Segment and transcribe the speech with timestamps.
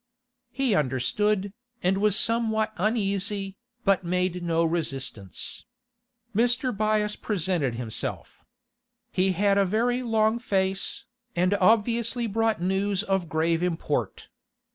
[0.51, 1.53] He understood,
[1.83, 3.55] and was somewhat uneasy,
[3.85, 5.67] but made no resistance.
[6.35, 6.75] Mr.
[6.75, 8.43] Byass presented himself.
[9.11, 14.27] He had a very long face, and obviously brought news of grave import.